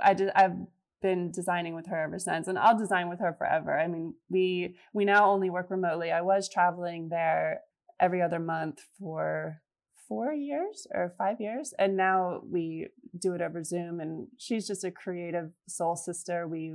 [0.00, 0.56] I did I've
[1.00, 3.78] been designing with her ever since and I'll design with her forever.
[3.78, 6.12] I mean, we we now only work remotely.
[6.12, 7.60] I was traveling there
[8.00, 9.60] every other month for
[10.08, 14.84] 4 years or 5 years and now we do it over Zoom and she's just
[14.84, 16.46] a creative soul sister.
[16.46, 16.74] We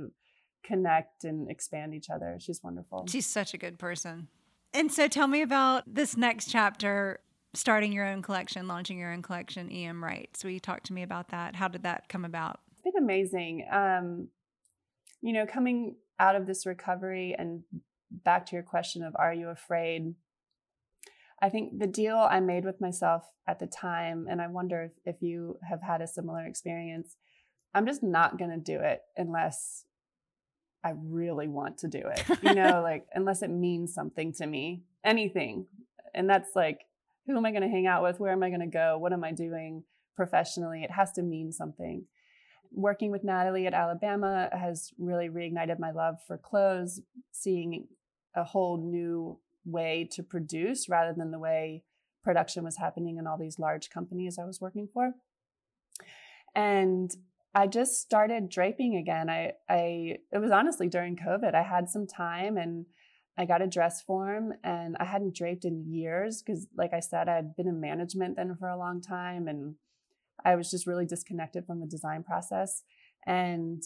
[0.64, 2.36] connect and expand each other.
[2.38, 3.06] She's wonderful.
[3.08, 4.28] She's such a good person.
[4.74, 7.20] And so tell me about this next chapter
[7.54, 10.44] starting your own collection, launching your own collection, EM Reitz.
[10.44, 11.56] Will you talk to me about that?
[11.56, 12.60] How did that come about?
[12.72, 13.66] It's been amazing.
[13.72, 14.28] Um,
[15.20, 17.62] you know, coming out of this recovery and
[18.10, 20.14] back to your question of are you afraid?
[21.40, 25.16] I think the deal I made with myself at the time, and I wonder if,
[25.16, 27.16] if you have had a similar experience,
[27.74, 29.84] I'm just not going to do it unless
[30.84, 32.24] I really want to do it.
[32.42, 35.66] You know, like unless it means something to me, anything.
[36.14, 36.80] And that's like,
[37.26, 38.20] who am I going to hang out with?
[38.20, 38.96] Where am I going to go?
[38.98, 39.84] What am I doing
[40.16, 40.82] professionally?
[40.82, 42.06] It has to mean something
[42.72, 47.00] working with Natalie at Alabama has really reignited my love for clothes,
[47.32, 47.88] seeing
[48.34, 51.82] a whole new way to produce rather than the way
[52.22, 55.12] production was happening in all these large companies I was working for.
[56.54, 57.10] And
[57.54, 59.30] I just started draping again.
[59.30, 61.54] I, I it was honestly during COVID.
[61.54, 62.86] I had some time and
[63.36, 67.28] I got a dress form and I hadn't draped in years because like I said,
[67.28, 69.76] I had been in management then for a long time and
[70.44, 72.82] I was just really disconnected from the design process.
[73.26, 73.82] And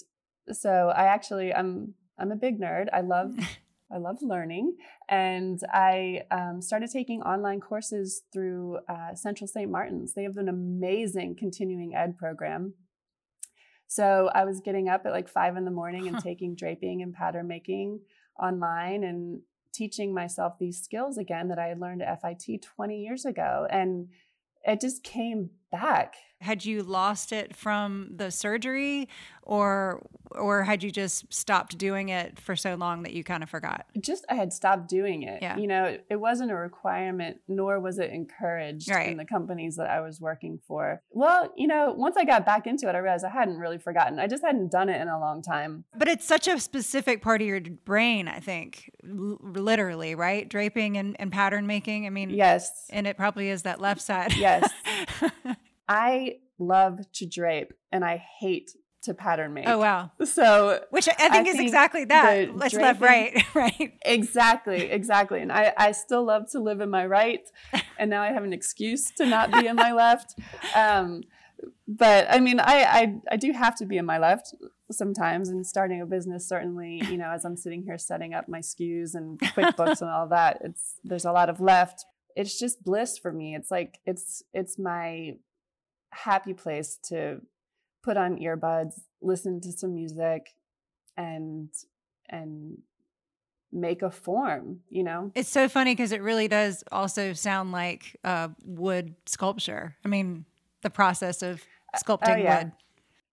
[0.50, 2.86] so I actually I'm I'm a big nerd.
[2.92, 3.34] I love
[3.92, 4.76] I love learning,
[5.10, 9.70] and I um, started taking online courses through uh, Central St.
[9.70, 10.14] Martin's.
[10.14, 12.72] They have an amazing continuing ed program.
[13.94, 17.12] So I was getting up at like five in the morning and taking draping and
[17.12, 18.00] pattern making
[18.42, 19.42] online and
[19.74, 23.66] teaching myself these skills again that I had learned at FIT 20 years ago.
[23.68, 24.08] And
[24.64, 26.14] it just came back.
[26.42, 29.08] Had you lost it from the surgery
[29.42, 33.50] or or had you just stopped doing it for so long that you kind of
[33.50, 33.86] forgot?
[34.00, 35.42] Just I had stopped doing it.
[35.42, 35.56] Yeah.
[35.58, 39.10] You know, it wasn't a requirement nor was it encouraged right.
[39.10, 41.02] in the companies that I was working for.
[41.10, 44.18] Well, you know, once I got back into it, I realized I hadn't really forgotten.
[44.18, 45.84] I just hadn't done it in a long time.
[45.96, 50.48] But it's such a specific part of your brain, I think, l- literally, right?
[50.48, 52.06] Draping and, and pattern making.
[52.06, 52.86] I mean, yes.
[52.90, 54.34] And it probably is that left side.
[54.36, 54.70] Yes.
[55.88, 58.72] I love to drape and I hate
[59.04, 59.68] to pattern make.
[59.68, 60.12] Oh wow!
[60.24, 62.38] So, which I think I is think exactly that.
[62.38, 63.98] It's left, right, right.
[64.04, 65.40] Exactly, exactly.
[65.40, 67.42] And I, I still love to live in my right,
[67.98, 70.38] and now I have an excuse to not be in my left.
[70.74, 71.22] Um,
[71.88, 74.54] but I mean, I, I I do have to be in my left
[74.92, 75.48] sometimes.
[75.48, 79.14] And starting a business, certainly, you know, as I'm sitting here setting up my SKUs
[79.14, 82.04] and QuickBooks and all that, it's there's a lot of left.
[82.36, 83.54] It's just bliss for me.
[83.54, 85.34] It's like it's it's my
[86.12, 87.40] happy place to
[88.02, 90.54] put on earbuds, listen to some music,
[91.16, 91.70] and
[92.28, 92.78] and
[93.72, 95.32] make a form, you know?
[95.34, 99.96] It's so funny because it really does also sound like uh, wood sculpture.
[100.04, 100.44] I mean,
[100.82, 101.62] the process of
[101.96, 102.64] sculpting oh, yeah.
[102.64, 102.72] wood.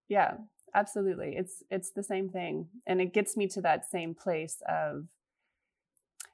[0.07, 0.33] Yeah,
[0.73, 1.35] absolutely.
[1.35, 2.67] It's it's the same thing.
[2.87, 5.07] And it gets me to that same place of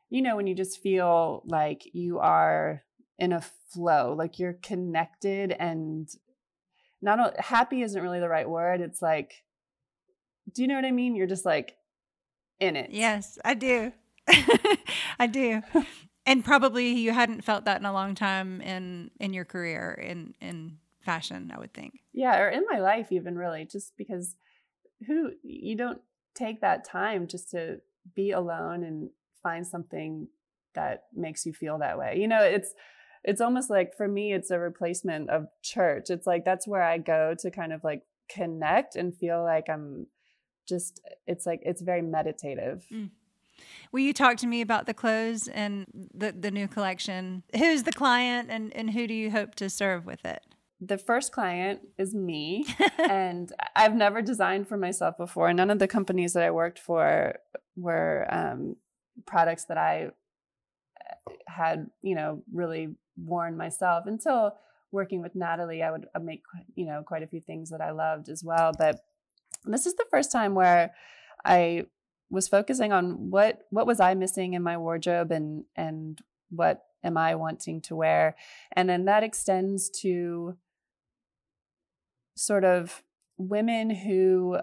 [0.10, 2.84] you know, when you just feel like you are
[3.17, 6.10] in a flow, like you're connected and
[7.05, 8.81] not happy isn't really the right word.
[8.81, 9.43] It's like,
[10.53, 11.15] do you know what I mean?
[11.15, 11.77] You're just like
[12.59, 12.91] in it.
[12.91, 13.91] Yes, I do.
[15.19, 15.61] I do.
[16.25, 20.33] and probably you hadn't felt that in a long time in in your career in
[20.41, 22.01] in fashion, I would think.
[22.13, 24.35] Yeah, or in my life even really, just because
[25.07, 26.01] who you don't
[26.33, 27.79] take that time just to
[28.15, 29.09] be alone and
[29.41, 30.27] find something
[30.73, 32.17] that makes you feel that way.
[32.19, 32.73] You know, it's
[33.25, 36.97] it's almost like for me it's a replacement of church it's like that's where i
[36.97, 40.07] go to kind of like connect and feel like i'm
[40.67, 43.09] just it's like it's very meditative mm.
[43.91, 47.43] Will you talk to me about the clothes and the, the new collection?
[47.57, 50.43] Who's the client and, and who do you hope to serve with it?
[50.81, 52.65] The first client is me,
[52.97, 55.53] and I've never designed for myself before.
[55.53, 57.35] None of the companies that I worked for
[57.77, 58.75] were um,
[59.25, 60.09] products that I
[61.47, 64.56] had, you know, really worn myself until
[64.91, 65.84] working with Natalie.
[65.84, 66.43] I would uh, make
[66.75, 68.71] you know quite a few things that I loved as well.
[68.78, 69.01] But
[69.65, 70.93] this is the first time where
[71.43, 71.86] I
[72.30, 77.17] was focusing on what what was I missing in my wardrobe and and what am
[77.17, 78.36] I wanting to wear,
[78.71, 80.58] and then that extends to
[82.36, 83.04] sort of
[83.38, 84.58] women who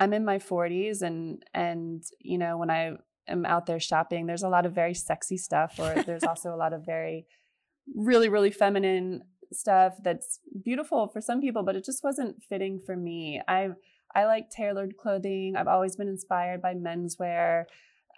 [0.00, 2.92] I'm in my 40s and and you know when I
[3.26, 6.56] am out there shopping there's a lot of very sexy stuff or there's also a
[6.56, 7.26] lot of very
[7.94, 9.22] really, really feminine
[9.52, 13.40] stuff that's beautiful for some people, but it just wasn't fitting for me.
[13.48, 13.70] I
[14.14, 15.54] I like tailored clothing.
[15.56, 17.64] I've always been inspired by menswear.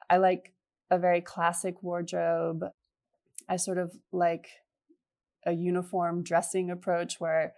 [0.09, 0.53] I like
[0.91, 2.65] a very classic wardrobe.
[3.49, 4.49] I sort of like
[5.47, 7.55] a uniform dressing approach where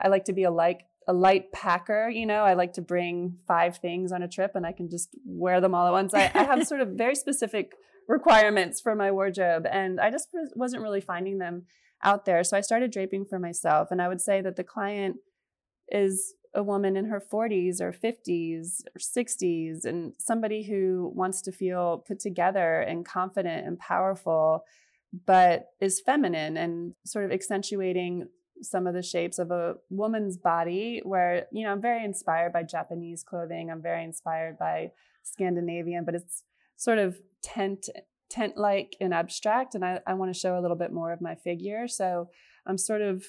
[0.00, 3.38] I like to be a like a light packer, you know, I like to bring
[3.46, 6.14] five things on a trip and I can just wear them all at once.
[6.14, 7.72] I, I have sort of very specific
[8.08, 9.66] requirements for my wardrobe.
[9.70, 11.66] And I just wasn't really finding them
[12.02, 12.42] out there.
[12.44, 13.88] So I started draping for myself.
[13.90, 15.16] And I would say that the client
[15.88, 21.52] is a woman in her 40s or 50s or 60s and somebody who wants to
[21.52, 24.64] feel put together and confident and powerful,
[25.26, 28.28] but is feminine and sort of accentuating
[28.62, 32.62] some of the shapes of a woman's body where you know i'm very inspired by
[32.62, 34.90] japanese clothing i'm very inspired by
[35.24, 36.44] scandinavian but it's
[36.76, 37.88] sort of tent
[38.30, 41.20] tent like and abstract and I, I want to show a little bit more of
[41.20, 41.86] my figure.
[41.88, 42.30] So
[42.66, 43.24] i'm sort of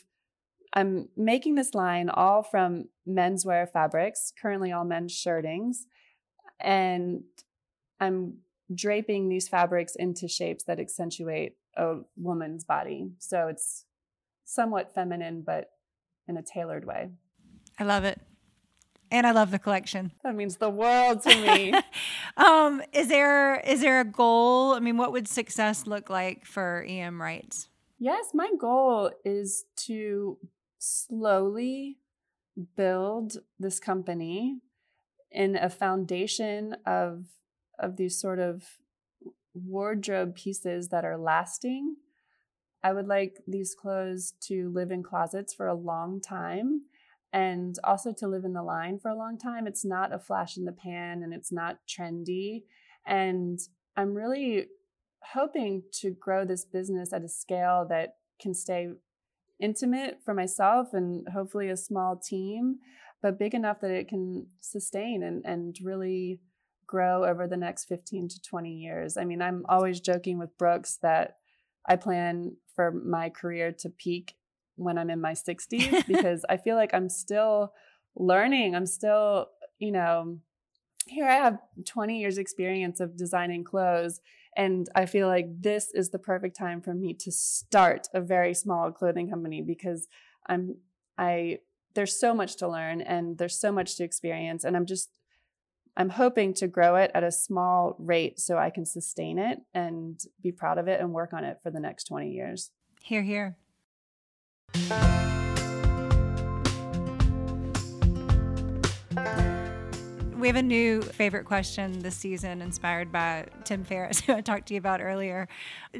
[0.73, 5.87] i'm making this line all from menswear fabrics currently all men's shirtings
[6.59, 7.23] and
[7.99, 8.37] i'm
[8.73, 13.11] draping these fabrics into shapes that accentuate a woman's body.
[13.19, 13.85] So it's
[14.45, 15.71] somewhat feminine but
[16.27, 17.09] in a tailored way.
[17.79, 18.19] I love it
[19.13, 20.11] and I love the collection.
[20.23, 21.73] That means the world to me.
[22.37, 24.73] um, is there is there a goal?
[24.73, 27.67] I mean, what would success look like for EM Reitz?
[27.99, 30.37] Yes, my goal is to
[30.79, 31.99] slowly
[32.75, 34.59] build this company
[35.31, 37.27] in a foundation of
[37.77, 38.63] of these sort of
[39.53, 41.97] wardrobe pieces that are lasting.
[42.83, 46.81] I would like these clothes to live in closets for a long time
[47.33, 49.65] and also to live in the line for a long time.
[49.65, 52.63] It's not a flash in the pan and it's not trendy.
[53.07, 53.59] And
[53.97, 54.67] I'm really
[55.33, 58.89] hoping to grow this business at a scale that can stay
[59.59, 62.77] intimate for myself and hopefully a small team,
[63.21, 66.39] but big enough that it can sustain and, and really
[66.85, 69.17] grow over the next 15 to 20 years.
[69.17, 71.37] I mean, I'm always joking with Brooks that
[71.87, 74.35] I plan for my career to peak
[74.75, 77.73] when I'm in my 60s because I feel like I'm still
[78.15, 78.75] learning.
[78.75, 79.49] I'm still,
[79.79, 80.37] you know,
[81.07, 84.21] here I have 20 years experience of designing clothes
[84.55, 88.53] and I feel like this is the perfect time for me to start a very
[88.53, 90.07] small clothing company because
[90.47, 90.77] I'm
[91.17, 91.59] I
[91.93, 95.09] there's so much to learn and there's so much to experience and I'm just
[95.95, 100.19] I'm hoping to grow it at a small rate so I can sustain it and
[100.41, 102.71] be proud of it and work on it for the next 20 years.
[103.01, 103.57] Here, here.
[110.43, 114.67] We have a new favorite question this season inspired by Tim Ferriss, who I talked
[114.67, 115.47] to you about earlier.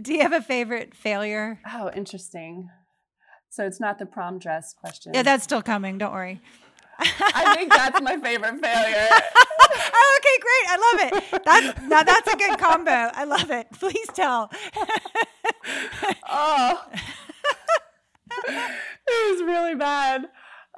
[0.02, 1.62] Do you have a favorite failure?
[1.72, 2.70] Oh, interesting.
[3.50, 5.14] So it's not the prom dress question.
[5.14, 5.98] Yeah, that's still coming.
[5.98, 6.42] Don't worry.
[7.00, 9.08] I think that's my favorite failure.
[9.94, 10.66] oh, okay, great.
[10.68, 11.44] I love it.
[11.46, 12.92] That's now that's a good combo.
[12.92, 13.68] I love it.
[13.80, 14.52] Please tell.
[16.30, 16.84] oh.
[18.48, 20.26] it was really bad.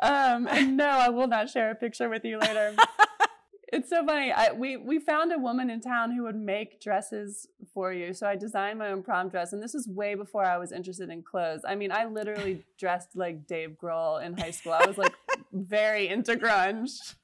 [0.01, 2.75] Um, and no, I will not share a picture with you later.
[3.73, 4.31] it's so funny.
[4.31, 8.13] I, we we found a woman in town who would make dresses for you.
[8.13, 11.09] So I designed my own prom dress, and this was way before I was interested
[11.09, 11.61] in clothes.
[11.67, 14.73] I mean, I literally dressed like Dave Grohl in high school.
[14.73, 15.13] I was like
[15.51, 17.15] very into grunge.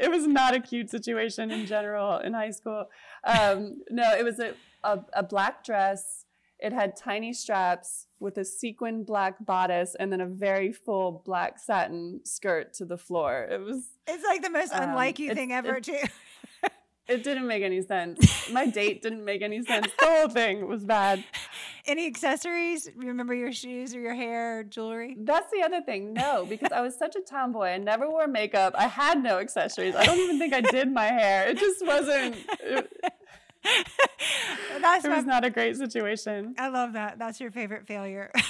[0.00, 2.86] It was not a cute situation in general in high school.
[3.24, 6.24] Um, no, it was a, a, a black dress.
[6.62, 11.58] It had tiny straps with a sequin black bodice and then a very full black
[11.58, 13.48] satin skirt to the floor.
[13.50, 13.88] It was.
[14.06, 15.98] It's like the most um, unlike you thing ever, it, too.
[17.08, 18.50] it didn't make any sense.
[18.50, 19.88] My date didn't make any sense.
[19.98, 21.24] The whole thing was bad.
[21.86, 22.90] Any accessories?
[22.94, 25.16] Remember your shoes or your hair, or jewelry?
[25.18, 26.12] That's the other thing.
[26.12, 27.68] No, because I was such a tomboy.
[27.68, 28.74] I never wore makeup.
[28.76, 29.94] I had no accessories.
[29.94, 31.48] I don't even think I did my hair.
[31.48, 32.36] It just wasn't.
[32.60, 32.92] It,
[34.80, 36.54] That's it was my, not a great situation.
[36.58, 37.18] I love that.
[37.18, 38.30] That's your favorite failure.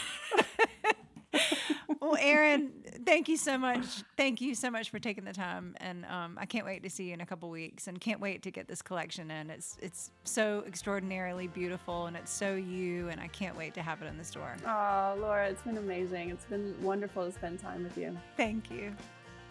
[2.01, 2.71] well, Erin,
[3.07, 4.03] thank you so much.
[4.17, 7.05] Thank you so much for taking the time, and um, I can't wait to see
[7.05, 9.51] you in a couple weeks, and can't wait to get this collection in.
[9.51, 14.03] It's it's so extraordinarily beautiful, and it's so you, and I can't wait to have
[14.03, 14.57] it in the store.
[14.67, 16.31] Oh, Laura, it's been amazing.
[16.31, 18.17] It's been wonderful to spend time with you.
[18.37, 18.93] Thank you.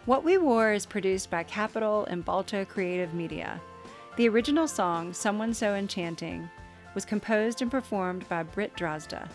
[0.06, 3.62] What We Wore is produced by Capital and Balto Creative Media.
[4.16, 6.50] The original song, Someone So Enchanting,
[6.94, 9.28] was composed and performed by Britt Drozda.